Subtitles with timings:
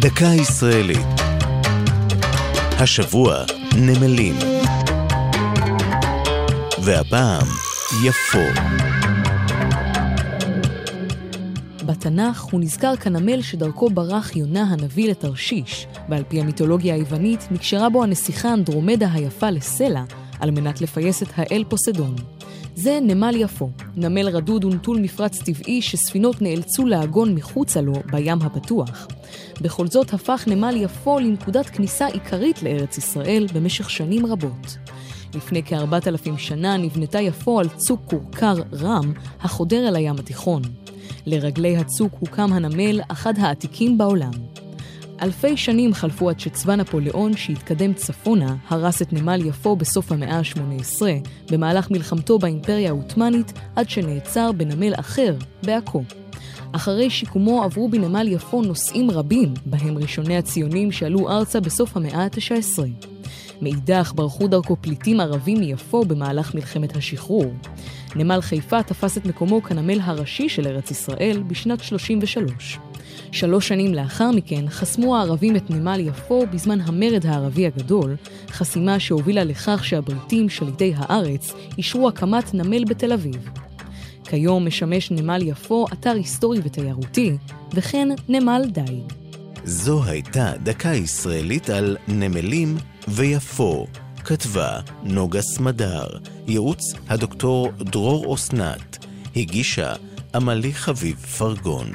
[0.00, 1.06] דקה ישראלית.
[2.78, 3.44] השבוע
[3.76, 4.34] נמלים.
[6.82, 7.46] והפעם
[8.04, 8.38] יפו.
[11.86, 18.02] בתנ"ך הוא נזכר כנמל שדרכו ברח יונה הנביא לתרשיש, ועל פי המיתולוגיה היוונית נקשרה בו
[18.02, 20.02] הנסיכה אנדרומדה היפה לסלע,
[20.40, 22.35] על מנת לפייס את האל פוסדון.
[22.78, 29.08] זה נמל יפו, נמל רדוד ונטול מפרץ טבעי שספינות נאלצו לעגון מחוצה לו בים הפתוח.
[29.60, 34.76] בכל זאת הפך נמל יפו לנקודת כניסה עיקרית לארץ ישראל במשך שנים רבות.
[35.34, 40.62] לפני כארבעת אלפים שנה נבנתה יפו על צוק כורכר רם, החודר אל הים התיכון.
[41.26, 44.45] לרגלי הצוק הוקם הנמל, אחד העתיקים בעולם.
[45.22, 51.02] אלפי שנים חלפו עד שצבא נפוליאון שהתקדם צפונה, הרס את נמל יפו בסוף המאה ה-18,
[51.50, 56.02] במהלך מלחמתו באימפריה העות'מאנית, עד שנעצר בנמל אחר, בעכו.
[56.72, 62.82] אחרי שיקומו עברו בנמל יפו נוסעים רבים, בהם ראשוני הציונים שעלו ארצה בסוף המאה ה-19.
[63.62, 67.54] מאידך ברחו דרכו פליטים ערבים מיפו במהלך מלחמת השחרור.
[68.16, 72.78] נמל חיפה תפס את מקומו כנמל הראשי של ארץ ישראל בשנת 33.
[73.32, 78.16] שלוש שנים לאחר מכן חסמו הערבים את נמל יפו בזמן המרד הערבי הגדול,
[78.50, 83.48] חסימה שהובילה לכך שהבריטים, שליטי הארץ, אישרו הקמת נמל בתל אביב.
[84.24, 87.36] כיום משמש נמל יפו אתר היסטורי ותיירותי,
[87.74, 89.12] וכן נמל דיג.
[89.64, 92.76] זו הייתה דקה ישראלית על נמלים
[93.08, 93.86] ויפו.
[94.24, 96.06] כתבה נוגה סמדר,
[96.48, 99.06] ייעוץ הדוקטור דרור אסנת,
[99.36, 99.92] הגישה
[100.34, 101.90] עמלי חביב פרגון.